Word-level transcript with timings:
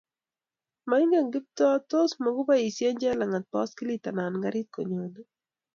mainge 0.93 1.19
Kiptoo 1.35 1.75
tos 1.93 2.11
mukuboisie 2.23 2.91
Jelagat 3.03 3.45
baiskilit 3.53 4.03
anan 4.11 4.35
karit 4.43 4.67
konyone 4.75 5.21